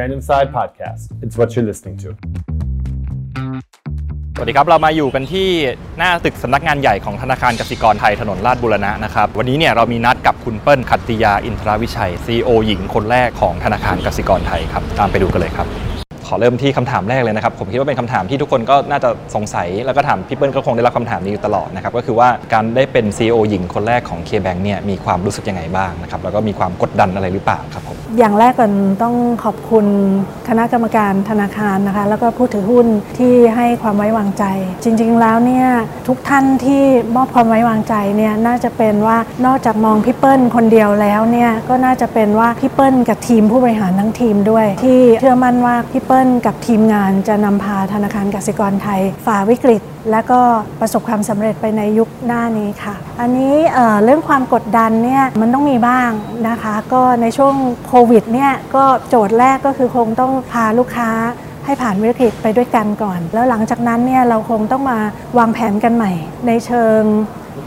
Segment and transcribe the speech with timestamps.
[0.00, 1.02] Random Side Podcast.
[1.24, 2.08] It's what you're listening to.
[4.36, 5.48] สวัสดีครับ เรามาอยู่กันที่
[5.98, 15.66] หน้าตึกสำนักงานใหญ่ของธนาคารกสิกรไทยถนนลาดบุรณะนะครับ วันนี้เนี่ยเรามีนัดกับคุณเปิ้ลขัตติยาอินทราวิชัย CEO หญิงคนแรกของธนาคารกสิกรไทยครับ ตามไปดูกันเลยครับ
[16.32, 28.72] อเริ่มที่คำถามแรกเลยนะครับ ผมคิดว่าเป็นคำถามที่ทุกคนก็น่าจะสงสัย แล้วก็ถามพี่เปิ้ลก็คงได้รับคำถามนี้อยู่ตลอดนะครับ ก็คือว่าการได้เป็น CEO หญิงคนแรกของ K-Bank เนี่ยมีความรู้สึกยังไงบ้างนะครับ แล้วก็มีความกดดันอะไรหรือเปล่าครับผม อย่างแรกก่อน
[29.02, 29.86] ต้องขอบคุณ
[30.48, 32.86] คณะกรรมการธนาคารนะคะ แล้วก็ผู้ถือหุ้น
[33.18, 34.44] ที่ให้ความไว้วางใจ
[34.84, 35.66] จริง ๆ แล้วเนี่ย
[36.08, 36.82] ทุกท่านที่
[37.16, 50.40] มอบความไว้วางใจเนี่ยน่าจะเป็นว่านอกจากมองพี่เปิ้ลคนเดียวแล้วเนี่ยก็น่าจะเป็นว่าพี่เปิ้ลกับทีมผู้บริหารทั้งทีมด้วย ที่เชื่อมั่นว่าพี่เปิ้ลกับทีมงานจะนำพาธนาคารกสิกรไทย ฝ่าวิกฤต และก็
[50.80, 56.10] ประสบความสำเร็จไปในยุคหน้านี้ค่ะ อันนี้เเรื่องความกดดันเนี่ยมันต้องมีบ้าง
[56.48, 57.54] นะคะ ก็ในช่วง
[57.88, 61.10] โควิดเนี่ยก็โจทย์แรกก็คือคงต้องพาลูกค้า
[61.64, 64.98] ให้ผ่านวิกฤตไปด้วยกันก่อน แล้วหลังจากนั้นเนี่ยเราคงต้องมา
[65.38, 66.12] วางแผนกันใหม่
[66.46, 67.02] ในเชิง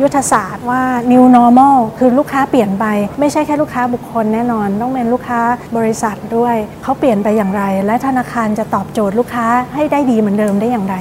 [0.02, 2.86] ยุทธศาสตร์ว่า new normal คือลูกค้าเปลี่ยนไป
[3.20, 5.42] ไม่ใช่แค่ลูกค้าบุคคลแน่นอน ต้องเป็นลูกค้า
[5.78, 10.96] บริษัทด้วย เขาเปลี่ยนไปอย่างไร และธนาคารจะตอบโจทย์ลูกค้าให้ได้ดีเหมือนเดิมได้อย่างไร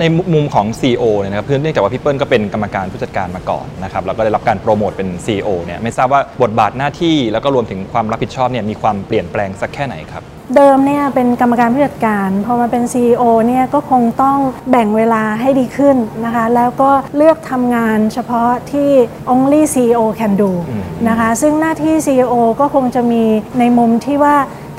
[0.00, 10.22] ในมุมของ CEO เนี่ยนะครับเพื่อนเนื่องจากว่าพี่เปิ้ลก็เป็นกรรมการผู้จัดการมาก่อนนะครับแล้วก็ได้รับการโปรโมทเป็น CEO เนี่ยไม่ทราบว่าบทบาทหน้าที่แล้วก็รวมถึงความรับผิดชอบเนี่ยมีความเปลี่ยนแปลงสักแค่ไหนครับ
[10.56, 14.38] เดิมเนี่ยเป็นกรรมการผู้จัดการพอมาเป็น CEO เนี่ยก็คงต้อง
[14.70, 18.90] แบ่งเวลาให้ดีขึ้นนะคะแล้วก็เลือกทำงานเฉพาะที่
[19.32, 23.22] only CEO can do อืมนะคะซึ่งหน้าที่ CEO ก็คงจะมี
[23.58, 24.36] ในมุมที่ว่า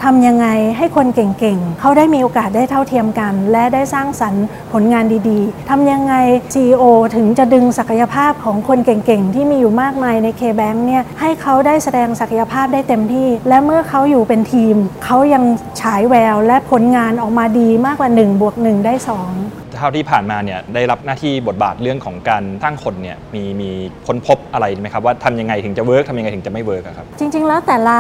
[0.08, 6.14] ทำยังไงให้คนเก่งๆ เขาได้มีโอกาสได้เท่าเทียมกัน และได้สร้างสรรค์ผลงานดีๆ ทำยังไง
[6.54, 6.84] CEO
[7.16, 15.44] ถึงจะดึงศักยภาพของคนเก่งๆ ที่มีอยู่มากมายใน K-Bank เนี่ยให้เขาได้แสดงศักยภาพได้เต็มที่ และเมื่อเขาอยู่เป็นทีม เขายัง
[15.82, 23.70] ฉายแววและผลงานออกมาดีมากกว่า1บวก1ได้ 2 ถ้าที่ผ่านมาเนี่ยได้รับหน้าที่บทบาทเรื่องของการสร้างคนเนี่ยมีมี
[24.08, 28.00] ค้นพบอะไรไหมครับว่าทำยังไงถึงจะ work ทำยังไงถึงจะไม่ work ครับ จริง ๆ แล้วแต่ละ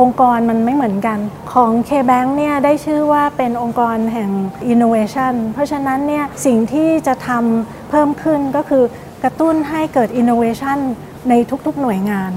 [0.00, 1.18] องค์กรมันไม่เหมือนกัน
[1.52, 4.30] ของ K-Bank เนี่ยได้ชื่อว่าเป็นองค์กรแห่ง
[4.72, 8.84] innovation เพราะฉะนั้นเนี่ยสิ่งที่จะทำเพิ่มขึ้นก็คือ
[9.24, 10.78] กระตุ้นให้เกิด innovation
[11.30, 11.34] ใน
[11.66, 12.30] ทุกๆหน่วยงาน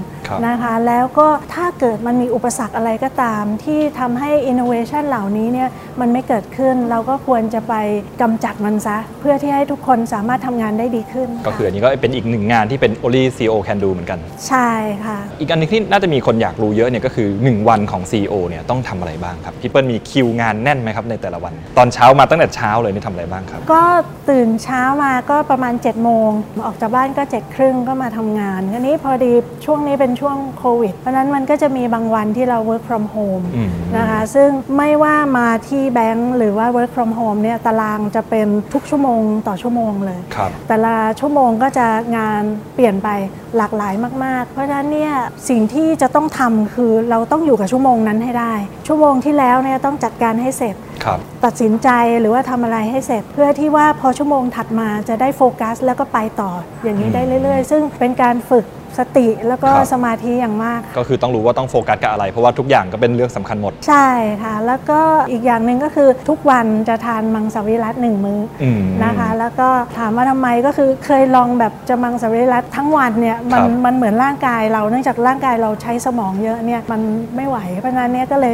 [0.47, 5.69] นะคะ แล้วก็ถ้าเกิดมันมีอุปสรรคอะไรก็ตาม ที่ทำให้ innovation เหล่านี้เนี่ย
[6.01, 7.73] มันไม่เกิดขึ้นเราก็ควรจะไป
[8.21, 14.69] กำจัดมันซะ เพื่อที่ให้ทุกคนสามารถทำงานได้ดีขึ้น ก็คืออันนี้ก็เป็นอีกหนึ่งงานที่เป็น only CEO can do เหมือนกัน ใช่
[15.05, 23.83] ค่ะ อีกอันหนึงที่น่าจะมีคนอยากรู้เยอะเนี่ยก็คือ 1 วันของ CEO เนี่ยต้องทำอะไรบ้างครับพี่เปิ้ลมีคิวงานแน่นไหมครับในแต่ละวัน ตอนเช้ามาตั้งแต่เช้าเลยนี่ทำอะไรบ้างครับ ก็
[24.29, 26.29] ตื่นเช้ามาก็ประมาณ7จ็ดโมง
[26.65, 29.31] ออกจากบ้านก็7จ็ดครึ่งก็มาทำงานทีนี้พอดี
[29.65, 42.41] ช่วงนี้เป็นช่วงโควิด เพราะฉะนั้นมันก็จะมีบางวันที่เรา work from home อืมนะคะ ซึ่งไม่ว่ามาที่แบงก์หรือว่า work from home เนี่ยตารางจะเป็นทุกชั่วโมงต่อชั่วโมงเลยครับแต่ละชั่วโมงก็จะงาน
[42.75, 43.09] เปลี่ยนไป
[43.57, 43.93] หลากหลาย
[44.25, 45.13] มาก ๆ เพราะฉะนั้นเนี่ย
[45.49, 48.53] สิ่งที่จะต้องทำคือเราต้องอยู่กับชั่วโมงนั้นให้ได้
[48.87, 51.89] ชั่วโมงที่แล้วเนี่ยต้องจัดการให้เสร็จครับตัดสินใจ
[52.19, 56.51] หรือว่าทำอะไรให้เสร็จ เพื่อที่ว่าพอชั่วโมงถัดมาจะได้โฟกัส แล้วก็ไปต่อ
[56.83, 58.65] อย่างนี้ได้เรื่อย ๆ ซึ่งเป็นการฝึก
[58.99, 64.07] สติแล้วก็ครับ สมาธิอย่างมากก็คือต้องรู้ว่าต้องโฟกัสกับอะไร เพราะว่าทุกอย่างก็เป็นเรื่องสำคัญหมด ใช่
[64.43, 64.99] ค่ะ แล้วก็
[65.31, 77.01] อีกอย่างหนึ่งก็คือทุกวันจะทานมังสวิรัติหนึ่งมื้ออืมนะคะ แล้วก็ถามว่าทำไมก็คือเคยลองแบบจะมังสวิรัติทั้งวันเนี่ยมันครับ มันเหมือนร่างกายเราเนื่องจากร่างกายเราใช้สมองเยอะเนี่ยมัน
[77.35, 78.53] ไม่ไหวเพราะฉะนั้นเนี่ยก็เลย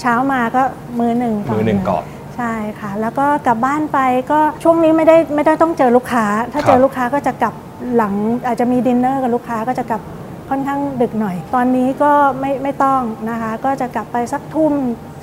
[0.00, 0.62] เช้ามาก็
[0.98, 2.04] มื้อหนึ่งมื้อหนึ่งก่อน
[2.36, 3.98] ใช่ค่ะ แล้วก็กลับบ้านไป
[4.30, 7.54] ก็ช่วงนี้ไม่ได้ไม่ได้ต้องเจอลูกค้า ถ้าครับ เจอลูกค้าก็จะกลับ
[7.96, 8.14] หลัง
[8.46, 10.00] อาจจะมีดินเนอร์กับลูกค้าก็จะกลับ
[10.48, 14.72] ค่อนข้างดึกหน่อย ตอนนี้ก็ไม่ไม่ต้องนะคะ ก็จะกลับไปสักทุ่ม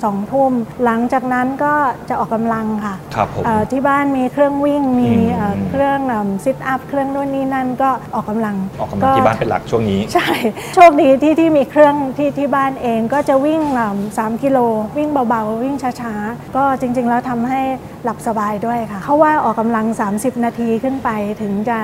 [0.04, 0.52] สองทุ่ม
[0.84, 1.74] หลังจากนั้นก็
[2.08, 6.00] จะออกกำลังค่ะครับผมเอ่อที่บ้านมีเครื่องวิ่งมีอืมเอ่อเครื่อง
[6.44, 10.28] ซิทอัพเครื่องนู่นนี่นั่นก็ออกกำลังออกกำลังที่บ้านเป็นหลักช่วงนี้ ใช่
[10.74, 13.60] โชคดีที่ที่มีเครื่องที่ที่บ้านเองก็จะวิ่ง
[14.18, 14.58] สามกิโล
[14.96, 17.60] วิ่งเบาๆ วิ่งช้าๆ ก็จริงๆ แล้วทำให้
[18.04, 21.10] หลับสบายด้วยค่ะเขาว่าออกกำลัง 30 นาทีขึ้นไป
[21.42, 21.78] ถึงจะ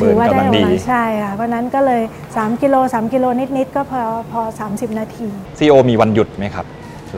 [0.00, 2.02] ถือว่าได้ออกเบิร์นกำลังดีมาใช่ค่ะเพราะฉะนั้นก็เลย
[2.32, 3.24] 3 กิโล 3 กิโล
[3.56, 4.02] นิดๆ ก็พอ
[4.32, 4.40] พอ
[4.70, 5.28] 30 นาที
[5.58, 6.66] CEO มีวันหยุดไหมครับ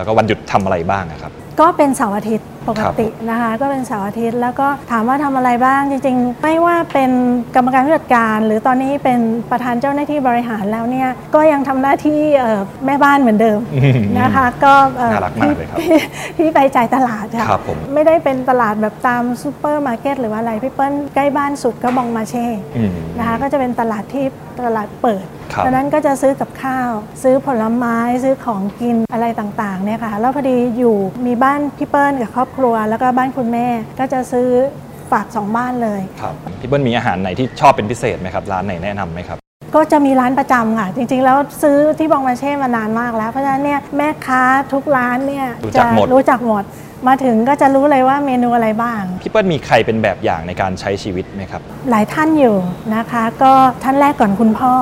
[0.01, 7.11] แล้วก็วันหยุดทำอะไรบ้างอะครับก็เป็นเสาร์อาทิตย์ปกตินะคะ ก็เป็นเสาร์อาทิตย์แล้วก็ถามว่าทำอะไรบ้างจริง ๆ ไม่ว่าเป็น
[7.57, 9.21] กรรมการผู้จัดการ หรือตอนนี้เป็น
[9.51, 15.99] ประธานเจ้าหน้าที่บริหารแล้วเนี่ยก็ยังทำหน้าที่เอ่อแม่บ้านเหมือนเดิมอืมนะคะก็เอ่อน่ารักมากเลยครับพี่
[16.37, 24.25] พี่ไปจ่ายตลาดค่ะครับผมไม่ได้เป็นตลาดแบบตามซูเปอร์มาร์เก็ตหรือว่าอะไรพี่เปิ้ลใกล้บ้านสุดก็บองมาร์เช่อืมนะคะก็จะเป็นตลาดที่
[24.67, 26.91] ตลาดเปิดครับดังนั้นก็จะซื้อกับข้าว
[27.23, 33.67] ซื้อผลไม้ซื้อของกินอะไรต่างๆเนี่ยค่ะแล้วพอดีอยู่มีบ้านพี่เปิ้ลกับครอบครัว แล้วก็บ้านคุณแม่
[33.99, 34.49] ก็จะซื้อ
[35.13, 39.39] ฝากสองบ้านเลยครับพี่เบิ้ลมีอาหารไหนที่ชอบเป็นพิเศษไหมครับร้านไหนแนะนำไหมครับ
[39.75, 44.43] ก็จะมีร้านประจำค่ะ จริงๆ แล้วซื้อที่บองมาเช่มานานมากแล้ว เพราะฉะนั้นเนี่ยแม่ค้า
[44.73, 46.65] ทุกร้านเนี่ยรู้จักหมดรู้จักหมด
[47.09, 52.57] มาถึงก็จะรู้เลยว่าเมนูอะไรบ้าง พี่เปิ้ลมีใครเป็นแบบอย่างในการใช้ชีวิตไหมครับ หลายท่านอยู่
[52.97, 53.53] นะคะ ก็
[53.85, 54.75] ท่านแรกก่อนคุณพ่อ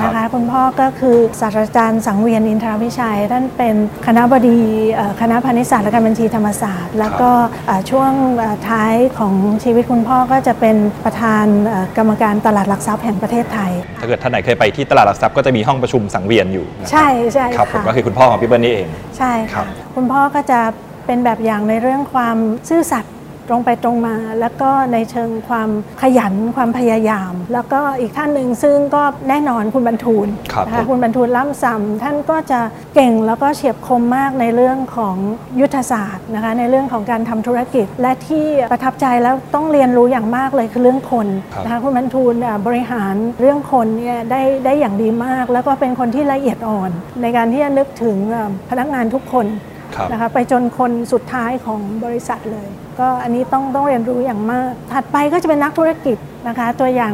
[0.00, 3.74] นะคะ คุณพ่อก็คือศาสตราจารย์สังเวียนอินทรวิชัย ท่านเป็น
[4.06, 4.60] คณะบดี
[4.94, 7.30] เอ่อคณะพาณิชยศาสตร์และการบัญชีธรรมศาสตร์ แล้วก็
[7.66, 9.34] เอ่อช่วงเอ่อท้ายของ
[9.64, 18.88] ชีวิตคุณพ่อก็จะเป็นประธานเอ่อกรรมการตลาดหลักทรัพย์แห่งประเทศไทย ถ้าเกิดท่านไหนเคยไปที่ตลาดหลักทรัพย์ก็จะมีห้องประชุมสังเวียนอยู่นะครับใช่ใช่ครับผมค่ะก็คือคุณพ่อของพี่เบิ้ลนี่เอง
[19.18, 20.60] ใช่ครัค่ะบคุณพ่อก็จะ
[21.06, 22.36] เป็นแบบอย่างในเรื่องความ
[22.70, 23.12] ซื่อสัตย์
[23.50, 25.70] ตรงไปตรงมา แล้วก็ในเชิงความ
[26.02, 32.60] ขยันความพยายาม แล้วก็อีกท่านหนึ่งซึ่งก็แน่นอนคุณบรรทูลครับนะผคะมคุณบรรทูลล่ำซำท่านก็จะ
[32.94, 35.16] เก่งแล้วก็เฉียบคมมากในเรื่องของ
[35.60, 46.90] ยุทธศาสตร์นะคะในเรื่องของการทำธุรกิจ และที่ประทับใจแล้วต้องเรียนรู้อย่างมากเลยคือเรื่องคนครับ นะคะคุณบรรทูลอะบริหารเรื่องคนเนี่ยได้ได้อย่างดีมาก แล้วก็เป็นคนที่ละเอียดอ่อน
[47.22, 49.75] ในการที่จะนึกถึงอะพนักงานทุกคนครับ
[50.12, 52.68] นะคะไปจนคนสุดท้ายของบริษัทเลย
[53.00, 56.16] ก็อันนี้ต้องต้องเรียนรู้อย่างมาก ถัดไปก็จะเป็นนักธุรกิจ
[56.48, 57.12] นะคะตัวอย่าง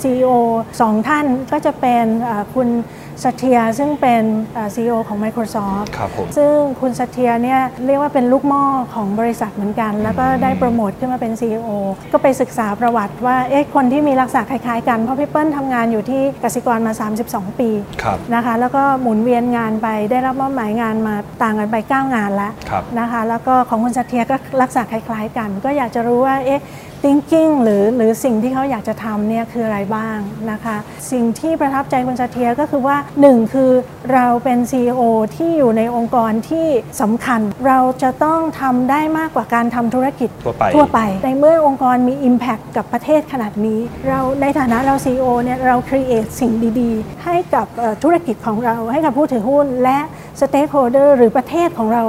[0.00, 0.28] ซีอ CEO
[0.80, 2.04] สองท่านก็จะเป็น
[2.54, 2.68] คุณ
[3.24, 4.22] สัตเทียซึ่งเป็น
[4.54, 11.68] เอ่อ CEO ของ Microsoft ครับผมซึ่งคุณสัตเทียเนี่ยเรียกว่าเป็นลูกหม้อของบริษัทเหมือนกัน แล้วก็ได้โปรโมทขึ้นมาเป็น CEO
[12.12, 16.92] ก็ไปศึกษาประวัติว่าเอ๊ะคนที่มีลักษณะคล้ายๆกันเพราะพี่เปิ้ลทำงานอยู่ที่กสิกรมา
[17.28, 17.70] 32 ปี
[18.02, 26.60] ครับนะคะแล้วก็หมุนเวียนงานไปได้รับมอบหมายงานมาต่างกันไป 9 งานแล้วครับนะคะแล้วก็ของคุณสัตเทียก็ลักษณะคล้าย ๆ กัน ก็อยากจะรู้ว่าเอ๊ะ
[27.02, 30.18] thinking หรือหรือสิ่งที่เขาอยากจะทำเนี่ยคืออะไรบ้าง
[30.50, 30.76] นะคะ
[31.12, 32.96] สิ่งที่ประทับใจคุณสัตเทียก็คือว่า
[33.26, 33.72] 1 คือ
[34.12, 35.02] เราเป็น CEO
[35.36, 36.66] ที่อยู่ในองค์กรที่
[37.00, 49.98] สำคัญ เราจะต้องทำได้มากกว่าการทำธุรกิจทั่วไปทั่วไป ในเมื่อองค์กรมี Impact กับประเทศขนาดนี้ เราในฐานะเรา CEO เนี่ยเรา create สิ่งดีๆ ให้กับเอ่อธุรกิจของเราให้กับผู้ถือหุ้นและ
[50.40, 52.04] Stakeholder หรือประเทศของเรา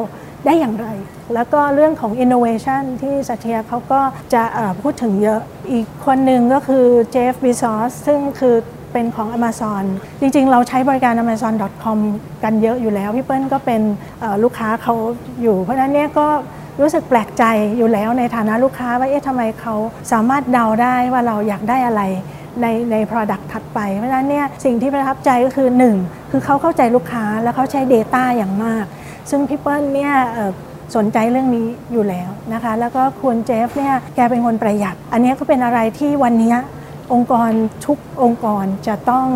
[0.46, 0.88] ได้อย่างไร
[1.34, 4.02] แล้วก็เรื่องของ innovation ที่สัตเทียเขาก็
[4.34, 4.44] จะ
[4.82, 5.42] พูดถึงเยอะ
[5.72, 8.56] อีกคนหนึ่งก็คือเจฟบิซอสซึ่งคือ
[8.94, 9.84] เป็นของ Amazon
[10.20, 11.98] จริงๆ เราใช้บริการ amazon.com
[12.44, 13.82] กันเยอะอยู่แล้ว พี่เปิ้ลก็เป็น
[14.44, 14.96] ลูกค้าเขา
[15.42, 16.28] อยู่ เพราะฉะนั้นเนี่ยก็
[16.82, 17.44] รู้สึกแปลกใจ
[17.78, 19.76] อยู่แล้วในฐานะลูกค้าว่าเอ๊ะทำไมเขา
[20.12, 22.02] สามารถเดาได้ว่าเราอยากได้อะไร
[22.62, 25.70] ในใน Product ถัดไป เพราะฉะนั้นเนี่ยสิ่งที่ประทับใจก็คือ
[26.02, 28.86] 1 คือเขาเข้าใจลูกค้าแล้วเขาใช้ Data อย่างมาก
[29.30, 30.52] ซึ่งพี่เปิ้ลเนี่ยเอ่อ
[30.96, 36.58] สนใจเรื่องนี้อยู่แล้วนะคะ แล้วก็คุณเจฟเนี่ยแกเป็นคนประหยัด อันเนี้ยก็เป็นอะไรที่วันเนี้ย
[37.14, 37.52] องค์กร
[37.86, 39.28] ทุกองค์กรจะต้อง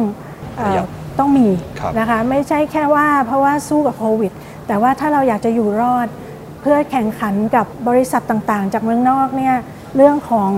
[0.57, 0.87] เอ่อประหยัด
[1.19, 1.47] ต้องมี
[1.79, 4.31] ครับนะคะไม่ใช่แค่ว่าเพราะว่าสู้กับโควิด
[4.67, 6.07] แต่ว่าถ้าเราอยากจะอยู่รอด
[6.61, 9.55] เพื่อแข่งขันกับบริษัทต่างๆ จากเมืองนอกเนี่ย
[9.95, 10.51] เรื่องของ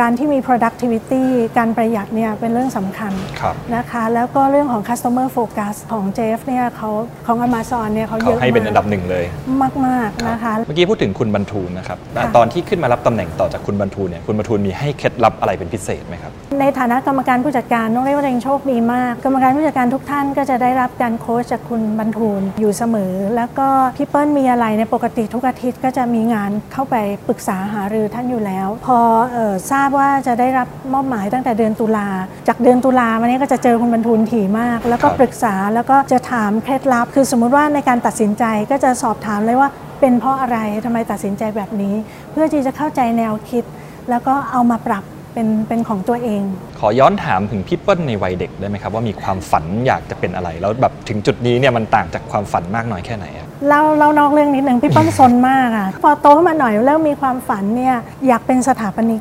[0.00, 1.22] การที่มี productivity
[1.58, 6.90] การประหยัดเนี่ยเป็นเรื่องสำคัญครับนะคะ แล้วก็เรื่องของ customer focus ของเจฟเนี่ยเขา
[7.26, 9.24] ของ Amazon เนี่ยเขาเขาเยอะให้เป็นอันดับมากหนึ่งเลย
[9.86, 26.96] มากๆนะคะ เมื่อกี้พูดถึงคุณบรรทูลนะครับค่ะตอนที่ขึ้นมารับตำแหน่งต่อจากคุณบรรทูลเนี่ยคุณบรรทูลมีให้เคล็ดลับอะไรเป็นพิเศษไหมครับ ในฐานะกรรมการผู้จัดการต้องเรียกว่าตัวเองโชคดีมาก กรรมการผู้จัดการทุกท่านก็จะได้รับการโค้ชจากคุณบรรทูลอยู่เสมอ แล้วก็พี่เปิ้ลมีอะไรในปกติทุกอาทิตย์ก็จะมีงานเข้าไป
[27.28, 28.98] ปรึกษาหารือท่านอยู่แล้ว พอ
[29.32, 32.08] เออทราบว่าจะได้รับมอบหมายตั้งแต่เดือนตุลา
[32.48, 39.68] จากเดือนตุลามาเนี้ก็จะเจอคุณบรรทูลถี่มาก แล้วก็ครับปรึกษาแล้วก็จะถามเคล็ดลับ คือสมมุติว่าในการตัดสินใจก็จะสอบถามเลยว่า
[40.00, 41.94] เป็นเพราะอะไรทำไมตัดสินใจแบบนี้
[42.30, 43.64] เพื่อที่จะเข้าใจแนวคิด
[44.10, 46.42] แล้วก็เอามาปรับเป็นเป็นของตัวเอง
[46.80, 57.96] ขอย้อนถามถึงพี่เปิ้ลในวัยเด็กได้ไหมครับว่ามีความฝันอยากจะเป็นอะไร แล้วแบบถึงจุดนี้เนี่ยมันต่างจากความฝันมากน้อยแค่ไหนอะเราเรานอกเรื่องนิดหนึ่งพี่เปิ้ลซนมากอะพอโตขึ้นมาหน่อยเริ่มมีความฝันเนี่ย
[58.26, 59.20] อยากเป็นสถาปนิก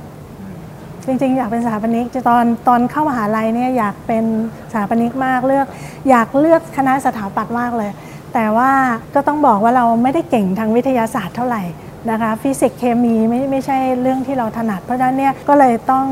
[1.09, 4.23] จริง ๆ อยากเป็นสถาปนิกตอนตอนเข้ามหาลัยเนี่ยอยากเป็น
[4.71, 5.67] สถาปนิกมากเลือก
[6.09, 7.91] อยากเลือกคณะสถาปัตย์มากเลย
[8.33, 8.71] แต่ว่า
[9.15, 11.63] ก็ต้องบอกว่าเราไม่ได้เก่งทางวิทยาศาสตร์เท่าไหร่
[12.11, 16.05] นะคะฟิสิกส์เคมีไม่ไม่ใช่เรื่องที่เราถนัด เพราะฉะนั้นเนี่ยก็เลยต้อง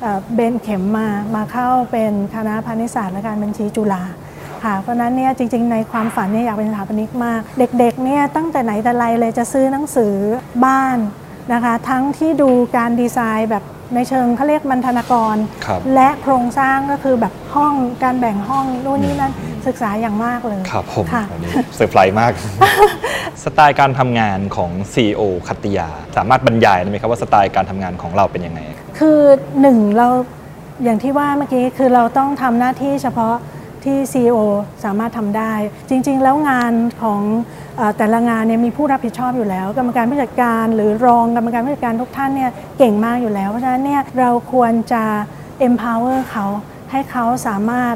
[0.00, 4.02] เอ่อเบนเข็มมามาเข้าเป็นคณะพาณิชยศาสตร์และการบัญชีจุฬา
[4.64, 10.14] ค่ะเพราะฉะนั้นเนี่ยจริง ๆ ในความฝันเนี่ยอยากเป็นสถาปนิกมาก เด็กๆเนี่ยตั้งแต่ไหนแต่ไรเลยจะซื้อหนังสือ
[10.64, 10.98] บ้าน
[11.52, 15.36] นะคะ ทั้งที่ดูการดีไซน์แบบ ในเชิงเขาเรียกบรรณาการ
[15.66, 19.32] ครับและโครงสร้างก็คือแบบห้องการแบ่งห้องนู่นนี่นั่น
[19.66, 22.32] ศึกษาอย่างมากเลย ครับผมค่ะวันนี้เซอร์ไพรส์มาก
[23.44, 28.60] สไตล์การทำงานของ CEO คัตติยา สามารถบรรยายได้ไหมครับว่าสไตล์การทำงานของเราเป็นยังไง
[28.98, 29.20] คือ
[29.60, 30.08] หนึ่งเรา
[30.84, 33.34] อย่างที่ว่าเมื่อกี้คือเราต้องทำหน้าที่เฉพาะ
[33.84, 34.38] ที่ CEO
[34.84, 35.52] สามารถทำได้
[35.88, 36.72] จริง ๆ แล้วงาน
[37.02, 37.20] ของ
[37.98, 45.04] แต่ละงานเนี่ยมีผู้รับผิดชอบอยู่แล้ว กรรมการผู้จัดการหรือรองกรรมการผู้จัดการทุกท่านเนี่ยเก่งมากอยู่แล้ว เพราะฉะนั้นเนี่ยเราควรจะ
[45.66, 46.46] empower เขา
[46.90, 47.94] ให้เขาสามารถ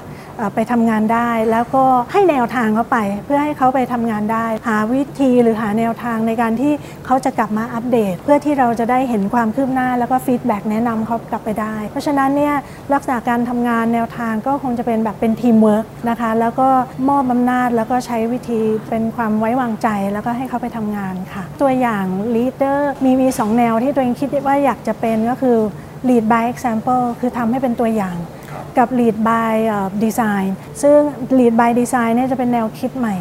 [0.54, 6.72] ไปทำงานได้ แล้วก็ให้แนวทางเขาไป เพื่อให้เขาไปทำงานได้ หาวิธีหรือหาแนวทางในการที่
[7.06, 12.54] เขาจะกลับมาอัปเดต เพื่อที่เราจะได้เห็นความคืบหน้า แล้วก็ feedback แนะนำเขากลับไปได้ เพราะฉะนั้นเนี่ย
[12.92, 16.68] ลักษณะการทำงานแนวทางก็คงจะเป็นแบบเป็นทีมเวิร์กนะคะแล้วก็
[17.08, 22.04] มอบอำนาจแล้วก็ใช้วิธีเป็นความไว้วางใจ แล้วก็ให้เขาไปทำงานค่ะ ตัวอย่าง
[22.34, 25.56] leader มีมีสองแนวที่ตัวเองคิดว่าอยากจะเป็นก็คือ
[26.08, 28.16] lead by example คือทำให้เป็นตัวอย่าง
[28.78, 30.48] กับ lead by เอ่อ design
[30.82, 30.98] ซึ่ง
[31.38, 33.16] lead by design เนี่ยจะเป็นแนวคิดใหม่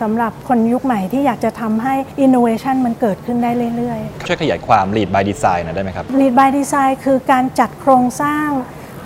[0.00, 1.94] สำหรับคนยุคใหม่ที่อยากจะทำให้
[2.24, 8.48] innovation มันเกิดขึ้นได้เรื่อยช่วยขยายความ lead by design หน่อยได้ไหมครับๆ lead by design คือการจัดโครงสร้าง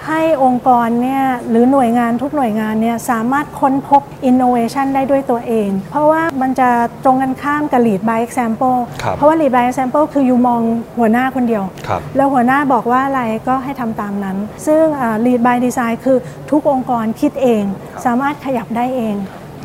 [0.07, 6.69] ให้องค์กรเนี่ยหรือหน่วยงานทุกหน่วยงานเนี่ยสามารถค้นพบ innovation ได้ด้วยตัวเอง เพราะว่ามันจะ
[7.04, 10.62] ตรงกันข้ามกับ lead by example ครับเพราะว่า lead by example คืออยู่มอง
[10.99, 16.19] หัวหน้าคนเดียวครับแล้วหัวหน้าบอกว่าอะไรก็ให้ทำตามนั้น ซึ่งอ่า lead by design คือ
[16.50, 17.62] ทุกองค์กรคิดเอง
[18.04, 19.16] สามารถขยับได้เอง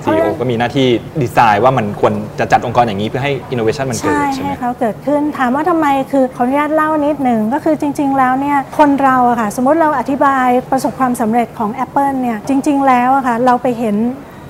[0.05, 0.87] CEO ก็มีหน้าที่
[1.21, 13.95] ดีไซน์ว่ามันควรจะจัดองค์กรอย่างนี้เพื่อให้ innovation มันเกิดใช่ใช่ไหมให้เขาเกิดขึ้นถามว่าทำไมคือขออนุญาตเล่านิดหนึ่งก็คือจริง ๆ แล้วเนี่ยคนเราอะค่ะสมมติเราอธิบายประสบความสำเร็จของ Apple เนี่ยจริง ๆ แล้วอะค่ะเราไปเห็น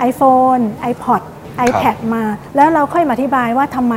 [0.09, 1.21] iPhone iPod
[1.67, 2.23] iPad มา
[2.55, 3.95] แล้วเราค่อยมาอธิบายว่าทำไม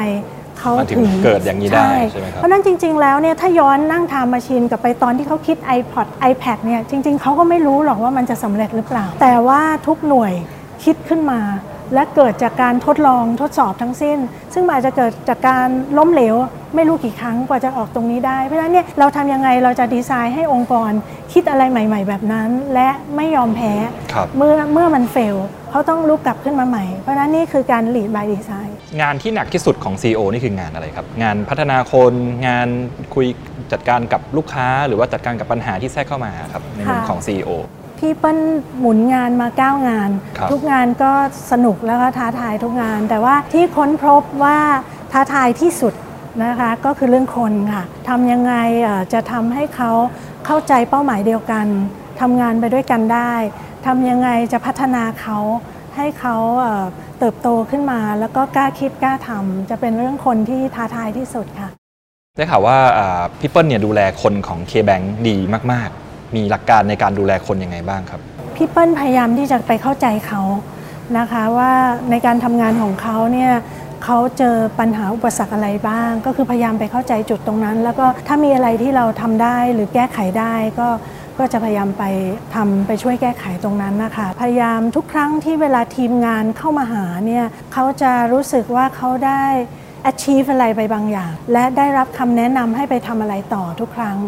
[0.59, 10.33] เขามันถึถึงงเกิดอย่างนี้ได้ใช่ไหมครับเพราะฉะนั้นจริง ๆ แล้วเนี่ยถ้าย้อนนั่งทำมาชินกลับไปตอนที่เขาคิด iPod iPad เนี่ยจริง ๆเขาก็ไม่รู้หรอกว่ามันจะสำเร็จหรือเปล่า แต่ว่าทุกหน่วย
[10.85, 11.41] คิดขึ้นมา
[11.95, 14.19] และเกิดจากการทดลองทดสอบทั้งสิ้น
[14.55, 15.69] ซึ่งมันอาจจะเกิดจากการ
[15.99, 16.37] ล้มเหลว
[16.77, 20.91] ไม่รู้กี่ครั้งกว่าจะออกตรงนี้ได้ เพราะฉะนั้นเนี่ยเราทำยังไงเราจะดีไซน์ให้องค์กร
[21.33, 23.73] คิดอะไรใหม่ ๆ แบบนั้น และไม่ยอมแพ้
[24.13, 25.37] ครับเมื่อเมื่อมันเฟล
[25.71, 28.71] เขาต้องลุกกลับขึ้นมาใหม่ เพราะฉะนั้นนี่คือการ lead by design
[29.01, 32.13] งานที่หนักที่สุดของ CEO นี่คืองานอะไรครับ งานพัฒนาคน
[32.47, 32.69] งาน
[33.15, 33.27] คุย
[33.73, 37.51] จัดการกับลูกค้า หรือว่าจัดการกับปัญหาที่แทรกเข้ามาครับในมุมค่ะของ CEO
[37.99, 38.39] พี่เปิ้ล
[38.79, 41.13] หมุนงานมา 9 งานครับทุกงานก็
[41.51, 44.59] สนุกแล้วก็ท้าทายทุกงาน แต่ว่าที่ค้นพบว่า
[45.13, 45.95] ท้าทายที่สุด
[46.45, 49.91] นะคะก็คือเรื่องคนค่ะทำยังไงเอ่อจะทำให้เขา
[50.47, 51.67] เข้าใจเป้าหมายเดียวกัน
[52.21, 53.33] ทำงานไปด้วยกันได้
[53.87, 55.39] ทำยังไงจะพัฒนาเขา
[55.97, 56.85] ให้เขาเอ่อ
[57.19, 61.71] เติบโตขึ้นมา แล้วก็กล้าคิดกล้าทำจะเป็นเรื่องคนที่ท้าทายที่สุดค่ะ
[62.37, 65.37] ได้ข่าวว่าอ่าพี่เปิ้ลเนี่ยดูแลคนของ K-Bank ดี
[65.73, 68.21] มาก ๆ มีหลักการในการดูแลคนยังไงบ้างครับ
[68.57, 70.41] พี่เปิ้ลพยายามที่จะไปเข้าใจเขา
[71.19, 71.73] นะคะว่า
[72.11, 73.53] ในการทำงานของเขาเนี่ย
[74.05, 80.89] เขาเจอปัญหาอุปสรรคอะไรบ้าง ก็คือพยายามไปเข้าใจจุดตรงนั้น แล้วก็ถ้ามีอะไรที่เราทำได้หรือแก้ไขได้ก็
[81.39, 82.05] ก็จะพยายามไป
[82.55, 89.45] ทำไปช่วยแก้ไขตรงนั้นนะคะ พยายามทุกครั้งที่เวลาทีมงานเข้ามาหาเนี่ยเขาจะรู้สึกว่าเขาได้
[90.11, 94.19] achieve อะไรไปบางอย่าง และได้รับคำแนะนำให้ไปทำอะไรต่อทุกครั้ง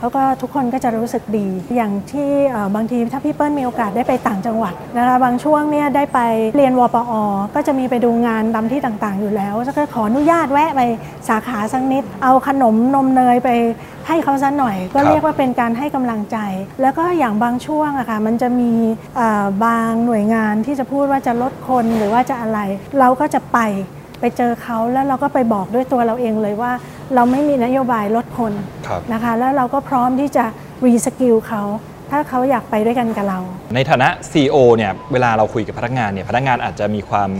[0.00, 2.30] แล้วก็ทุกคนก็จะรู้สึกดี อย่างที่
[2.74, 6.20] บางทีถ้าพี่เปิ้ลมีโอกาสได้ไปต่างจังหวัดนะคะบางช่วงเนี่ยได้ไป
[6.56, 7.12] เรียนวปอ
[7.54, 10.80] ก็จะมีไปดูงานตามที่ต่างๆ อยู่แล้วก็ขออนุญาตแวะไป
[11.28, 13.50] สาขาสักนิด เอาขนมนมเนยไป
[14.08, 16.38] ให้เขาซะหน่อย ก็เรียกว่าเป็นการให้กำลังใจ
[16.82, 18.72] แล้วก็อย่างบางช่วงอะค่ะมันจะมี
[19.64, 22.60] บางหน่วยงานที่จะพูดว่าจะลดคนหรือว่าจะอะไร
[22.98, 23.58] เราก็จะไป
[24.20, 26.72] ไปเจอเขาแล้วเราก็ไปบอกด้วยตัวเราเองเลยว่า
[27.14, 28.52] เราไม่มีนโยบายลดคน
[28.86, 30.44] ครับนะคะ แล้วเราก็พร้อมที่จะ
[30.86, 31.62] reskill เขา
[32.10, 33.38] ถ้าเขาอยากไปด้วยกันกับเรา
[33.74, 37.30] ในฐานะ CEO เนี่ยเวลาเราคุยกับพนักงานเนี่ยพนักงานอาจจะมีความ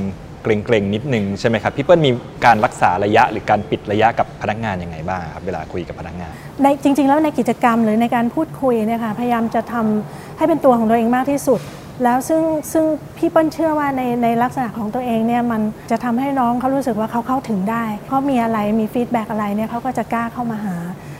[0.43, 2.11] เกรงๆนิดนึงใช่ไหมครับพี่เปิ้ลมี
[2.45, 6.33] การรักษาระยะหรือการปิดระยะกับพนักงานยังไงบ้างครับเวลาคุยกับพนักงาน
[6.63, 11.61] ในจริง ๆ แล้วในกิจกรรมหรือในการพูดคุยเนี่ยค่ะพยายามจะทำให้เป็นตัวของตัวเองมากที่สุด
[12.05, 12.85] แล้วซึ่งซึ่ง
[13.17, 20.77] พี่เปิ้ลเชื่อว่าในในลักษณะของตัวเองเนี่ยมันจะทำให้น้องเขารู้สึกว่าเขาเข้าถึงได้เขามีอะไรมีฟีดแบ็กอะไรเนี่ยเขาก็จะกล้าเข้ามาหา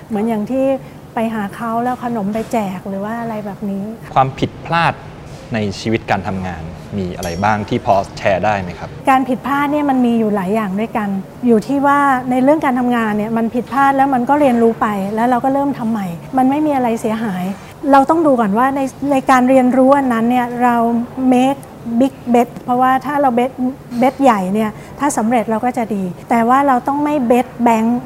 [0.09, 0.67] เหมือนอย่างที่
[1.15, 3.83] ไปหาเขาแล้วขนมไปแจกหรือว่าอะไรแบบนี้
[4.15, 4.95] ความผิดพลาด
[5.55, 6.63] ในชีวิตการทำงาน
[6.99, 11.09] มีอะไรบ้างที่พอแชร์ได้ไหมครับ การผิดพลาดเนี่ยมันมีอยู่หลายอย่างด้วยกัน
[11.47, 11.99] อยู่ที่ว่า
[12.31, 16.07] ในเรื่องการทำงานเนี่ยมันผิดพลาดแล้วมันก็เรียนรู้ไปแล้วเราก็เริ่มทำใหม่
[16.39, 17.45] มันไม่มีอะไรเสียหาย
[17.93, 18.81] เราต้องดูก่อนว่าใน
[19.13, 20.77] ในการเรียนรู้อันนั้นเนี่ยเรา
[21.33, 21.61] make
[22.01, 23.53] บิ๊กเบ t เพราะว่าถ้าเราเบ t
[23.99, 27.99] เบ t ใหญ่เนี่ยถ้าสำเร็จเราก็จะดี แต่ว่าเราต้องไม่เบ t แบงค์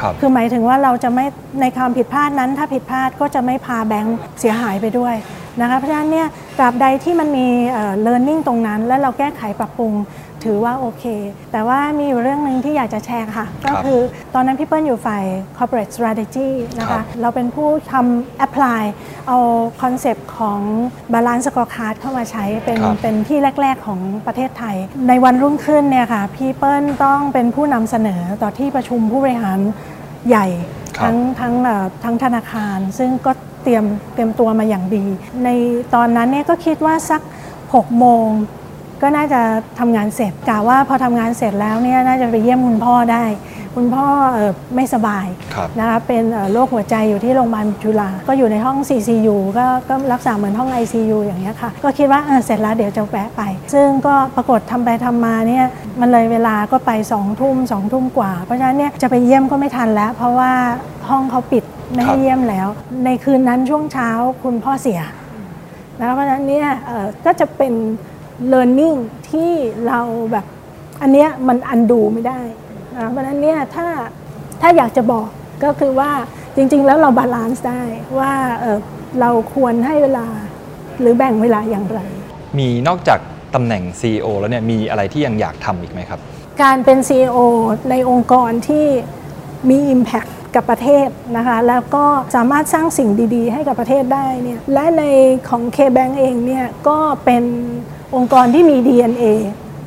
[0.00, 1.26] ครับคือหมายถึงว่าเราจะไม่
[1.60, 5.14] ในความผิดพลาดนั้น ถ้าผิดพลาดก็จะไม่พาแบงค์เสียหายไปด้วย
[5.60, 9.92] นะคะเพราะฉะนั้นเนี่ยตราบใดที่มันมีเอ่อ learning ตรงนั้น แล้วเราแก้ไขปรับปรุง
[10.44, 11.04] ถือว่าโอเค
[11.52, 13.98] แต่ว่ามีอยู่เรื่องหนึ่งที่อยากจะแชร์ค่ะ ก็คือ
[14.34, 15.24] ตอนนั้นพี่เปิ้ลอยู่ฝ่าย
[15.56, 18.82] corporate strategy นะครัคะบเราเป็นผู้ทำ apply
[19.28, 19.38] เอา
[19.82, 20.60] concept ของ
[21.12, 24.76] balance scorecard เข้ามาใช้เป็นครับเป็นที่แรก ๆ ของประเทศไทย
[25.08, 29.58] ในวันรุ่งขึ้นเนี่ยค่ะ พี่เปิ้ลต้องเป็นผู้นำเสนอต่อที่ประชุมผู้บริหาร
[30.28, 30.46] ใหญ่
[30.98, 33.32] ครับทั้งทั้งเอ่อทั้งธนาคาร ซึ่งก็
[33.62, 35.04] เตรียมเตรียมตัวมาอย่างดี
[35.44, 35.48] ใน
[35.94, 37.20] ตอนนั้นเนี่ยก็คิดว่าสัก
[37.60, 38.28] 6โมง
[39.02, 39.40] ก็น่าจะ
[39.78, 43.24] ทำงานเสร็จกะว่าพอทำงานเสร็จแล้วเนี่ยน่าจะไปเยี่ยมคุณพ่อได้
[43.76, 53.42] คุณพ่อเอ่อไม่สบายครับนะคะเป็นเอ่อโรคหัวใจอยู่ที่โรงพยาบาลจุฬาก็อยู่ในห้อง CCU ก็ก็รักษาเหมือนห้อง ICU อย่างเงี้ยค่ะก็คิดว่าเออเสร็จแล้วเดี๋ยวจะแวะไป
[53.74, 55.66] ซึ่งก็ปรากฏทำไปทำมาเนี่ย
[56.00, 60.52] มันเลยเวลาก็ไป2องทุ่มสองทุ่มกว่า เพราะฉะนั้นเนี่ยจะไปเยี่ยมก็ไม่ทันแล้ว เพราะว่า
[61.08, 62.68] ห้องเขาปิดไม่ครัให้บเยี่ยมแล้ว
[63.04, 64.10] ในคืนนั้นช่วงเช้า
[64.42, 65.00] คุณพ่อเสีย
[65.98, 67.74] นะเพราะฉะนั้นเนี่ยเอ่อก็จะเป็น
[68.52, 68.98] learning
[69.30, 69.52] ที่
[69.86, 70.00] เรา
[70.32, 70.46] แบบ
[71.02, 72.40] อันเนี้ยมันอันดูไม่ได้
[72.96, 73.86] นะเพราะฉะนั้นเนี่ยถ้า
[74.60, 75.28] ถ้าอยากจะบอก
[75.64, 76.10] ก็คือว่า
[76.56, 77.82] จริง ๆ แล้วเรา balance ได้
[78.18, 78.78] ว่าเอ่อ
[79.20, 80.26] เราควรให้เวลา
[81.00, 82.00] หรือแบ่งเวลาอย่างไร
[82.58, 83.20] มีนอกจาก
[83.54, 86.20] ตำแหน่ง CEO แล้วเนี่ยมีอะไรที่ยังอยากทำอีกไหมครับ
[86.62, 87.38] การเป็น CEO
[87.90, 88.86] ในองค์กรที่
[89.68, 92.04] มี Impact กับประเทศนะคะแล้วก็
[92.34, 95.04] สามารถสร้างสิ่งดี ๆ ให้กับประเทศได้เนี่ยและใน
[95.48, 97.44] ของ K-Bank เองเนี่ยก็เป็น
[98.16, 99.24] องค์กรที่มี DNA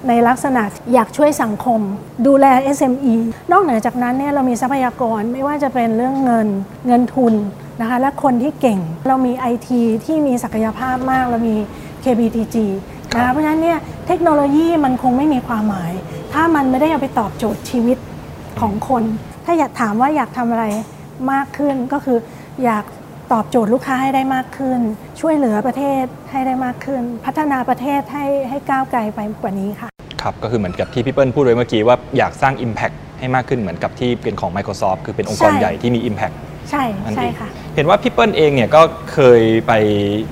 [0.07, 0.63] ในลักษณะ
[0.93, 1.79] อยากช่วยสังคม
[2.27, 2.45] ดูแล
[2.77, 3.15] SME
[3.51, 6.47] นอกเหนือจากนั้นเนี่ยเรามีทรัพยากรไม่ว่าจะเป็นเรื่องเงิน
[6.87, 7.33] เงินทุน
[7.81, 9.69] นะคะและคนที่เก่งเรามี IT
[10.05, 11.55] ที่มีศักยภาพมากเรามี
[12.03, 12.55] KBTG
[13.15, 13.77] นะคะเพราะฉะนั้นเนี่ย
[14.07, 15.91] เทคโนโลยีมันคงไม่มีความหมาย
[16.33, 17.97] ถ้ามันไม่ได้เอาไปตอบโจทย์ชีวิต
[18.59, 19.03] ของคน
[19.45, 20.65] ถ้าอยากถามว่าอยากทำอะไร
[21.31, 22.17] มากขึ้นก็คือ
[22.63, 22.83] อยาก
[23.31, 24.79] ตอบโจทย์ลูกค้าให้ได้มากขึ้น
[25.19, 29.89] ช่วยเหลือประเทศให้ได้มากขึ้น พัฒนาประเทศให้ให้ก้าวไกลไปกว่านี้ค่ะ
[30.21, 36.35] ครับก็คือเหมือนกับที่พี่เปิ้ลพูดไว้เมื่อกี้ว่าอยากสร้าง Impact ให้มากขึ้นเหมือนกับที่เป็นของ Microsoft คือเป็นองค์กรใช่ใหญ่ที่มี Impact
[36.71, 38.81] ใช่นั่นใช่เองค่ะ เห็นว่าพี่เปิ้ลเองเนี่ยก็
[39.13, 39.71] เคยไป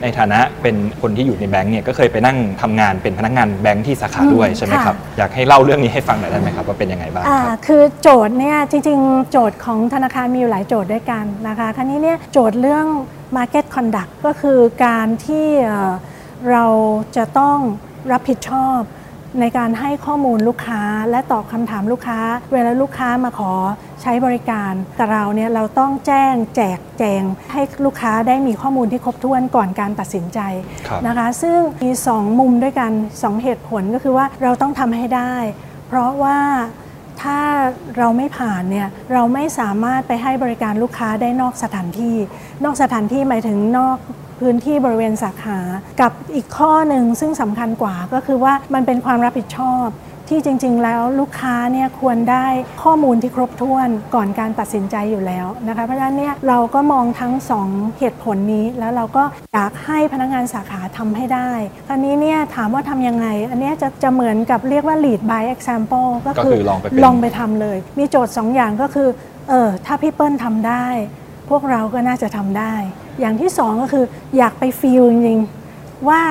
[0.02, 12.86] ในฐานะเป็นคนที่อยู่ในแบงก์เนี่ยก็เคยไปนั่งทำงานเป็นพนักงานแบงก์ที่สาขาอืมด้วยใช่ไหมครับ ค่ะ อยากให้เล่าเรื่องนี้ให้ฟังหน่อยได้ไหมครับว่าเป็นยังไงบ้างอ่าครับ คือโจทย์เนี่ยจริงๆ โจทย์ของธนาคารมีอยู่หลายโจทย์ด้วยกันนะคะคราวนี้เนี่ยโจทย์เรื่อง
[13.38, 15.94] Market Conduct ก็คือการที่เอ่อ
[16.52, 16.66] เรา
[17.16, 17.58] จะต้อง
[18.12, 18.80] รับผิดชอบ
[19.40, 22.20] ในการให้ข้อมูลลูกค้าและตอบคำถามลูกค้า
[22.54, 23.54] เวลาลูกค้ามาขอ
[24.02, 30.40] ใช้บริการกับเราเนี่ยเราต้องแจ้งแจกแจง ให้ลูกค้าได้มีข้อมูลที่ครบถ้วนก่อนการตัดสินใจ
[30.88, 35.34] ครับนะคะ ซึ่งมี 2 มุมด้วยกัน 2 เหตุผลก็คือว่าเราต้องทำให้ได้
[35.88, 36.38] เพราะว่า
[37.22, 37.40] ถ้า
[37.98, 42.16] เราไม่ผ่านเนี่ยเราไม่สามารถไปให้บริการลูกค้าได้นอกสถานที่
[42.64, 43.98] นอกสถานที่หมายถึงนอก
[44.42, 45.60] พื้นที่บริเวณสาขา
[46.02, 49.88] กับอีกข้อหนึ่งซึ่งสำคัญกว่าก็คือว่ามันเป็นความรับผิดชอบ
[50.30, 52.46] ที่จริง ๆ แล้วลูกค้าเนี่ยควรได้
[52.84, 59.24] ข้อมูลที่ครบถ้วนก่อนการตัดสินใจอยู่แล้วนะคะเพราะฉะนั้นเนี่ยเราก็มองทั้งสองเหตุผลนี้ แล้วเราก็
[59.54, 61.52] อยากให้พนักงานสาขาทำให้ได้
[61.88, 69.10] คราวนี้เนี่ยถามว่าทำยังไง อันเนี้ยจะจะเหมือนกับเรียกว่า lead by example ก็ก็คือลองไปเป็นลองไปทำเลย มีโจทย์สองอย่างก็คือ
[69.50, 70.86] เออถ้าพี่เปิ้ลทำได้
[71.50, 72.74] พวกเราก็น่าจะทำได้
[73.20, 74.06] อย่างที่สองก็คือ
[74.38, 76.22] อยากไปฟีลจริงๆว่า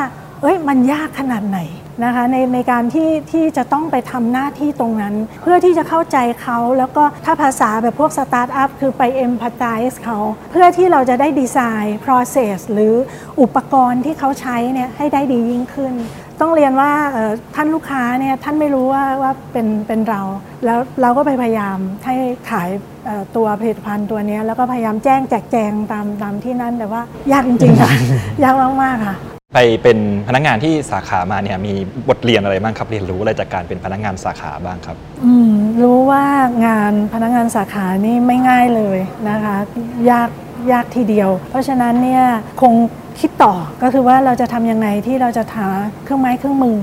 [0.42, 1.60] เอ้ยมันยากขนาดไหน
[2.04, 10.18] นะคะในในการที่ที่จะต้องไปทำหน้าที่ตรงนั้น เพื่อที่จะเข้าใจเขาแล้วก็ถ้าภาษาแบบพวกสตาร์ทอัพคือไป empathize เขา
[10.50, 12.94] เพื่อที่เราจะได้ดีไซน์ process หรือ
[13.40, 15.94] อุปกรณ์ที่เขาใช้เนี่ยให้ได้ดียิ่งขึ้น
[16.40, 20.22] ต้องเรียนว่าเอ่อท่านลูกค้าเนี่ยท่านไม่รู้ว่าว่าเป็นเป็นเรา
[20.64, 22.14] แล้วเราก็ไปพยายามให้
[22.50, 22.68] ขาย
[23.06, 27.90] เอ่อตัวผลิตภัณฑ์ตัวเนี้ยแล้วก็พยายามแจ้งแจกแจงตามตามที่นั่นแต่ว่ายากจริงๆค่ะ
[28.44, 29.16] ยากมากๆค่ะ
[29.54, 29.98] ไปเป็น
[30.28, 31.72] พนักงานที่สาขามาเนี่ยมี
[32.08, 36.24] บทเรียนอะไรบ้างครับเรียนรู้อะไรจากการเป็นพนักงานสาขาบ้างครับ อืมรู้ว่า
[36.66, 38.98] งานพนักงานสาขานี่ไม่ง่ายเลย
[39.28, 39.56] นะคะ
[40.10, 40.30] ยาก
[40.72, 42.24] ยากทีเดียว เพราะฉะนั้นเนี่ย
[42.60, 42.74] คง
[43.20, 43.52] คิดต่อ
[43.82, 45.68] ก็คือว่าเราจะทำยังไงที่เราจะหา
[46.04, 46.78] เครื่องไม้เครื่องมือ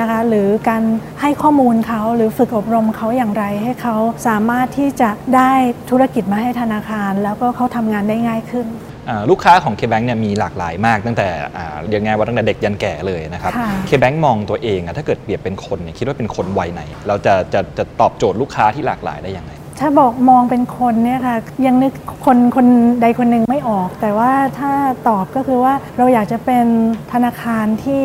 [0.00, 0.82] นะคะหรือการ
[1.20, 3.96] ให้ข้อมูลเขาหรือฝึกอบรมเขาอย่างไรให้เขา
[4.28, 5.52] สามารถที่จะได้
[5.90, 8.66] ธุรกิจมาให้ธนาคาร แล้วก็เขาทำงานได้ง่ายขึ้น
[9.08, 21.36] อ่าลูกค้าของ KBank เนี่ยมีหลากหลายมากตั้งแต่อ่าเรียกง่ายว่าตั้งแต่เด็กยันแก่เลยนะครับค่ะ KBank มองตัวเองอะถ้าเกิดเปรียบเป็นคนเนี่ยคิดว่าเป็นคนวัยไหน เราจะจะจะตอบโจทย์ลูกค้าที่หลากหลายได้ยังไง ถ้าบอกมองเป็นคนเนี่ยค่ะ
[21.66, 21.92] ยังนึก
[22.24, 22.66] คนคน
[23.02, 24.72] ใดคนหนึ่งไม่ออก แต่ว่าถ้า
[25.08, 26.66] ตอบก็คือว่าเราอยากจะเป็น
[27.12, 28.02] ธนาคารที่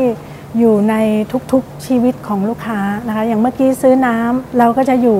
[0.59, 0.95] อยู่ใน
[1.51, 5.19] ทุกๆชีวิตของลูกค้านะคะอย่างเมื่อกี้ซื้อน้ำเราก็จะอยู่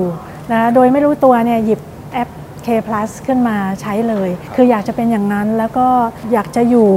[0.50, 1.80] นะคะโดยไม่รู้ตัวเนี่ยหยิบ
[2.12, 2.28] แอป
[2.66, 5.86] K Plus ขึ้นมาใช้เลย คืออยากจะเป็นอย่างนั้นแล้วก็
[6.32, 6.88] อยากจะอยู่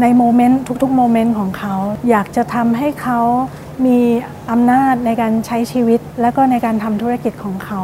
[0.00, 1.74] ในโมเมนต์ทุกๆโมเมนต์ของเขา
[2.10, 3.20] อยากจะทำให้เขา
[3.86, 3.98] มี
[4.52, 7.80] อำนาจในการใช้ชีวิต แล้วก็ในการทำธุรกิจของเขา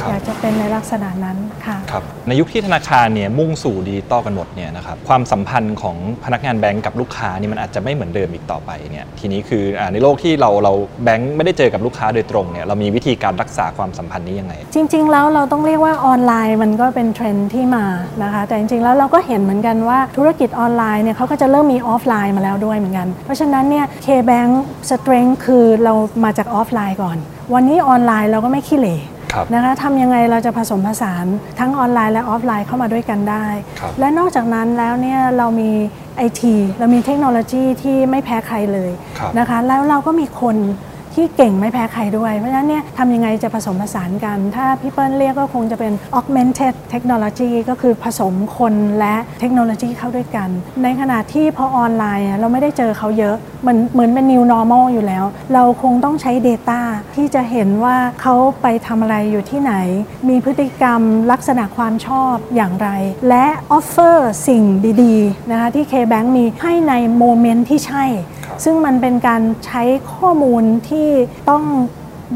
[0.00, 10.72] ครับอยากจะเป็นในลักษณะนั้นค่ะครับในยุคที่ธนาคารเนี่ยมุ่งสู่ดิจิตอลกันหมดเนี่ยนะครับความสัมพันธ์ของพนักงานแบงก์กับลูกค้านี่มันอาจจะไม่เหมือนเดิมอีกต่อไปเนี่ยทีนี้คืออาในโลกที่เราเรา
[11.04, 17.84] แบงก์ไม่ได้เจอกับลูกค้าโดยตรงเนี่ยเรามีวิธีการรักษาความสัมพันธ์นี้ยังไง จริง ๆ แล้วเราต้องเรียกว่าออนไลน์มันก็เป็นเทรนด์ที่มา
[18.22, 24.52] นะคะแต่จริง ๆ แล้วเราก็เห็นเหมือนกันว่าธุรกิจออนไลน์เนี่ยเขาก็จะเริ่มมีออฟไลน์มาแล้วด้วยเหมือนกัน เพราะฉะนั้นเนี่ย K-Bank
[24.90, 25.94] Strength คือเรา
[26.24, 27.16] มาจากออฟไลน์ก่อน
[27.54, 28.96] วันนี้ออนไลน์เราก็ไม่ขี้เหร่
[29.32, 31.26] ครับนะคะทำยังไงเราจะผสมผสาน
[31.58, 33.46] ทั้งออนไลน์และออฟไลน์เข้ามาด้วยกันได้
[33.80, 35.70] ครับและนอกจากนั้นแล้วเนี่ยเรามี
[36.16, 40.56] ไอทีเรามีเทคโนโลยีที่ไม่แพ้ใครเลยครับนะคะแล้วเราก็มีคน
[41.16, 50.48] ที่เก่งไม่แพ้ใครด้วย เพราะฉะนั้นเนี่ยทำยังไงจะผสมผสานกัน ถ้าพี่เปิ้ลเรียกก็คงจะเป็น augmented technology ก็คือผสมคนและเทคโนโลยีเข้าด้วยกัน
[50.82, 55.24] ในขณะที่พอออนไลน์เราไม่ได้เจอเขาเยอะเหมือนเหมือนเป็น new normal อยู่แล้ว
[55.54, 56.80] เราคงต้องใช้ Data
[57.14, 59.74] ที่จะเห็นว่าเขาไปทำอะไรอยู่ที่ไหน
[60.28, 61.00] มีพฤติกรรม
[61.32, 62.88] ลักษณะความชอบอย่างไร
[63.28, 64.16] และ offer
[64.48, 64.62] สิ่ง
[65.02, 68.04] ดีๆนะคะที่ K-Bank มีให้ในโมเมนต์ที่ใช่
[68.64, 69.82] ซึ่งมันเป็นการใช้
[70.14, 71.08] ข้อมูลที่
[71.50, 71.64] ต้อง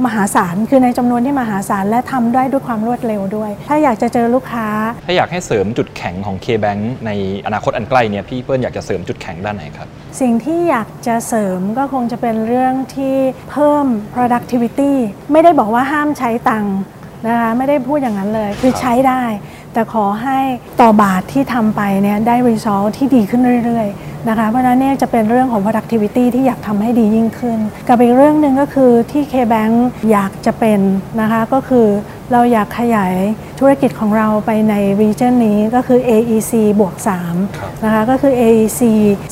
[0.06, 4.66] มหาศาลคือในจำนวนที่มหาศาลและทำได้ด้วยความรวดเร็วด้วย ถ้าอยากจะเจอลูกค้า
[5.06, 7.10] ถ้าอยากให้เสริมจุดแข็งของ K-Bank ใน
[7.46, 9.88] อนาคตอันใกล้เนี่ยพี่เปิ้ลอยากจะเสริมจุดแข็งด้านไหนครับ
[10.20, 13.16] สิ่งที่อยากจะเสริมก็คงจะเป็นเรื่องที่
[13.50, 14.92] เพิ่ม productivity
[15.32, 16.76] ไม่ได้บอกว่าห้ามใช้ตังค์
[17.28, 19.22] นะคะไม่ได้พูดอย่างนั้นเลย คือใช้ได้
[19.74, 20.38] แต่ขอให้
[20.80, 29.74] ต่อบาทที่ทำไปเนี่ยได้ result ที่ดีขึ้นเรื่อยๆนะคะ เพราะฉะนั้นเนี่ยจะเป็นเรื่องของ productivity ที่อยากทำให้ดียิ่งขึ้น กับอีกเรื่องหนึ่งก็คือที่ KBank
[30.10, 30.80] อยากจะเป็น
[31.20, 31.86] นะคะก็คือ
[32.32, 33.14] เราอยากขยาย
[33.58, 36.94] ธุรกิจของเราไปใน region นี้ก็คือ AEC บวก
[37.40, 38.80] 3นะคะก็คือ AEC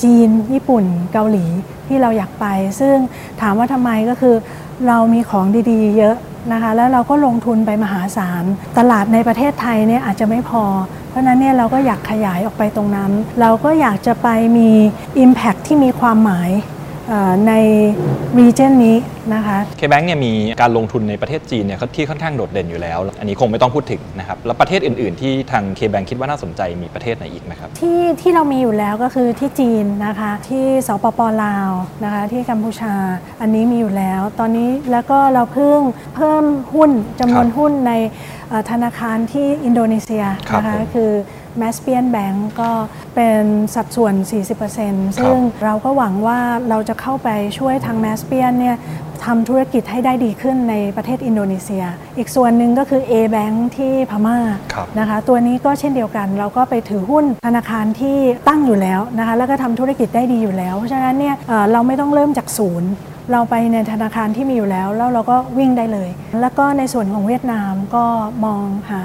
[0.02, 1.44] จีน ญี่ปุ่น เกาหลี
[1.86, 2.46] ที่เราอยากไป
[2.80, 2.94] ซึ่ง
[3.40, 4.34] ถามว่าทำไมก็คือ
[4.88, 6.16] เรามีของดีๆ เยอะ
[6.52, 8.44] นะคะแล้วเราก็ลงทุนไปมหาศาล
[8.78, 10.64] ตลาดในประเทศไทยเนี่ยอาจจะไม่พอ
[11.08, 14.70] เพราะนั้นเนี่ยเราก็อยากขยายออกไปตรงนั้น เราก็อยากจะไปมี
[15.24, 16.50] Impact ที่มีความหมาย
[17.48, 17.52] ใน
[18.38, 18.96] region นี้
[19.34, 31.70] นะคะ K-Bank เนี่ยมีการลงทุนในประเทศจีนเนี่ยที่ค่อนข้างโดดเด่นอยู่แล้ว อันนี้คงไม่ต้องพูดถึงนะครับ แล้วประเทศอื่น ๆ ที่ทาง K-Bank คิดว่าน่าสนใจมีประเทศไหนอีกไหมครับ ที่ที่เรามีอยู่แล้วก็คือที่จีนนะคะ ที่สปปลาว
[32.04, 32.94] นะคะที่กัมพูชา
[33.40, 35.78] อันนี้มีอยู่แล้ว ตอนนี้แล้วก็เราเพิ่ง
[36.16, 36.44] เพิ่ม
[36.74, 36.90] หุ้น
[37.20, 37.92] จำนวนครับหุ้นใน
[38.48, 41.10] เอ่อธนาคารที่อินโดนีเซียครับนะคะผมคือ
[41.62, 42.70] m a s p i a n Bank ก็
[43.14, 43.44] เป็น
[43.74, 44.14] สัดส่วน
[44.66, 46.38] 40%ซึ่งเราก็หวังว่า
[46.70, 48.76] เราจะเข้าไปช่วยทาง m a s p i a n เนี่ย
[49.26, 51.84] ทำธุรกิจให้ได้ดีขึ้นในประเทศอินโดนีเซีย
[52.18, 54.38] อีกส่วนหนึ่งก็คือ A Bank ที่พม่า
[54.72, 58.18] ครับนะคะ ตัวนี้ก็เช่นเดียวกัน เราก็ไปถือหุ้นธนาคารที่
[58.48, 62.90] ตั้งอยู่แล้วนะคะ แล้วก็ทำธุรกิจได้ดีอยู่แล้ว เพราะฉะนั้นเนี่ยเอ่อเราไม่ต้องเริ่มจากศูนย์
[63.32, 66.08] เราไปในธนาคารที่มีอยู่แล้ว แล้วเราก็วิ่งได้เลย
[66.40, 68.04] แล้วก็ในส่วนของเวียดนามก็
[68.44, 69.02] มองหา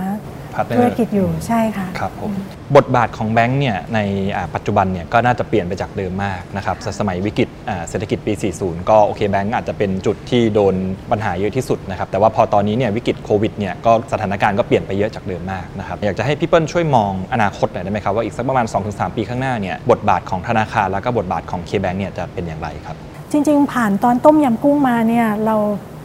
[0.55, 2.31] Partner ธุรกิจอยู่ใช่ค่ะครับผม
[2.77, 3.99] บทบาทของแบงก์เนี่ยใน
[4.35, 10.75] อ่าปัจจุบันเนี่ยก็น่าจะเปลี่ยนไปจากเดิมมากนะครับสมัยวิกฤตอ่าเศรษฐกิจปี 40 ก็โอเคแบงก์อาจจะเป็นจุดที่โดน
[11.11, 22.95] ปัญหาเยอะที่สุดนะครับแต่ว่าพอตอนนี้เนี่ยวิกฤตโควิดเนี่ยก็สถานการณ์ก็เปลี่ยนไปเยอะจากเดิมมากนะครับอยากจะให้พี่เปิ้ลช่วยมองอนาคตหน่อยได้ไหมครับว่าอีกสักประมาณ 2-3 ปีข้างหน้าเนี่ยบทบาทของธนาคารแล้วก็บทบาทของเคแบงก์เนี่ยจะเป็นอย่างไรครับ
[23.31, 25.57] จริง ๆ ผ่านตอนต้มยำกุ้งมาเนี่ยเรา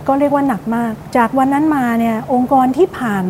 [0.08, 3.24] ก็เรียกว่าหนักมาก จากวันนั้นมาเนี่ยองค์กรที่ผ่าน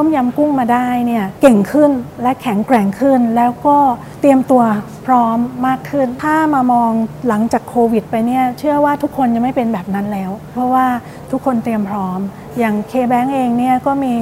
[0.00, 1.90] ้มยำกุ้งมาได้เนี่ยเก่งขึ้น
[2.22, 3.76] และแข็งแกร่งขึ้น แล้วก็
[4.20, 4.62] เตรียมตัว
[5.08, 6.92] พร้อมมากขึ้น ถ้ามามอง
[7.28, 10.86] หลังจากโควิดไปเนี่ยเชื่อว่าทุกคนจะไม่เป็นแบบนั้นแล้ว เพราะว่า
[11.32, 12.20] ทุกคนเตรียมพร้อม
[12.58, 14.14] อย่าง K-Bank เองเนี่ยก็มี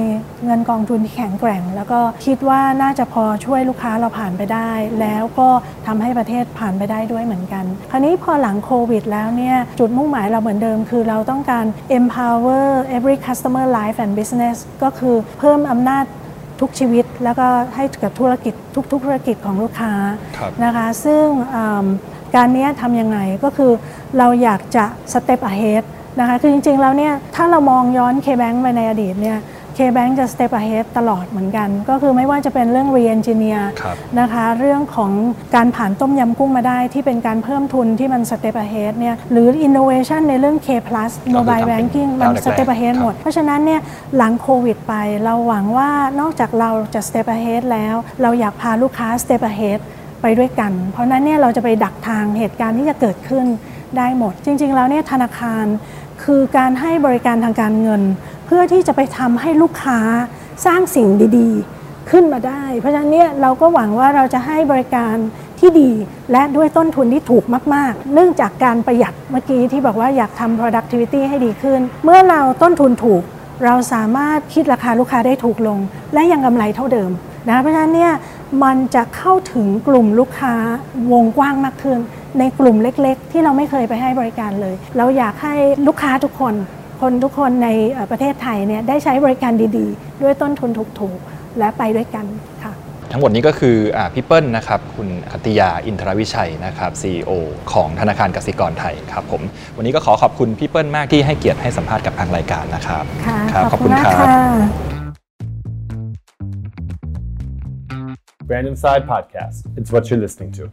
[0.45, 4.71] เงินกองทุนที่แข็งแกร่ง แล้วก็คิดว่าน่าจะพอช่วยลูกค้าเราผ่านไปได้
[5.01, 5.49] แล้วก็
[5.87, 11.65] ทำให้ประเทศผ่านไปได้ด้วยเหมือนกัน คราวนี้พอหลังโควิดแล้วเนี่ยจุดมุ่งหมายเราเหมือนเดิม คือเราต้องการ
[11.97, 12.65] empower
[12.97, 16.05] every customer life and business ก็คือเพิ่มอำนาจ
[16.61, 19.93] ทุกชีวิต แล้วก็ให้กับธุรกิจทุก ๆ ธุรกิจของลูกค้า
[20.37, 21.85] ครับนะคะ ซึ่งอืม
[22.35, 23.71] การเนี้ยทำยังไงก็คือ
[24.17, 25.83] เราอยากจะ step ahead
[26.19, 29.37] นะคะ คือจริง ๆ แล้วเนี่ยถ้าเรามองย้อน K-Bank ไปในอดีตเนี่ย
[29.77, 35.11] K-Bank จะ step ahead ตลอดเหมือนกัน ก็คือไม่ว่าจะเป็นเรื่อง re-engineer ครับนะคะ เรื่องของ
[35.55, 43.13] การผ่านต้มยำกุ้งมาได้ที่เป็นการเพิ่มทุนที่มัน step ahead เนี่ยหรือ innovation ในเรื่อง K plus ก็คือ mobile ทำเป็น banking มันก้าวแรกๆ step ahead ครับหมด
[43.19, 43.81] เพราะฉะนั้นเนี่ย
[44.17, 49.79] หลังโควิดไป เราหวังว่านอกจากเราจะ step ahead แล้ว เราอยากพาลูกค้า step ahead
[50.21, 53.45] ไปด้วยกัน เพราะฉะนั้นเนี่ยเราจะไปดักทางเหตุการณ์ที่จะเกิดขึ้น
[53.97, 55.65] ได้หมด จริง ๆ แล้วเนี่ยธนาคาร
[56.23, 58.01] คือการให้บริการทางการเงิน
[58.47, 59.99] เพื่อที่จะไปทำให้ลูกค้า
[60.65, 61.07] สร้างสิ่ง
[61.37, 65.15] ดีๆ ขึ้นมาได้ เพราะฉะนั้นเนี่ยเราก็หวังว่าเราจะให้บริการ
[65.59, 65.91] ที่ดี
[66.31, 67.43] และด้วยต้นทุนที่ถูก
[67.75, 73.23] มาก ๆ เนื่องจากการประหยัดเมื่อกี้ที่บอกว่าอยากทำ productivity ให้ดีขึ้น เมื่อเราต้นทุนถูก
[73.65, 75.79] เราสามารถคิดราคาลูกค้าได้ถูกลง
[76.13, 77.11] และยังกำไรเท่าเดิม
[77.49, 78.13] นะเพราะฉะนั้นเนี่ย
[78.63, 80.55] มันจะเข้าถึงกลุ่มลูกค้า
[81.11, 81.99] วงกว้างมากขึ้น
[82.39, 85.53] ในกลุ่มเล็ก ๆ ที่เราไม่เคยไปให้บริการเลย เราอยากให้
[85.87, 86.53] ลูกค้าทุกคน
[87.01, 92.25] คนทุกคนในเอ่อประเทศไทยเนี่ยได้ใช้บริการดีๆ ด้วยต้นทุนถูกๆ และไปด้วยกัน
[92.63, 92.73] ค่ะ
[93.11, 97.31] ทั้งหมดนี้ก็คืออ่าพี่เปิ้ลนะครับ คุณคัตติยาอินทรวิชัยนะครับ CEO
[97.73, 99.41] ของธนาคารกสิกรไทยครับผม
[99.77, 104.27] วันนี้ก็ขอขอบคุณพี่เปิ้ลมากที่ให้เกียรติให้สัมภาษณ์กับทางรายการนะครับค่ะครับขอบคุณมากค่ะ
[108.53, 109.57] Random Side Podcast.
[109.77, 110.63] It's what you're listening to.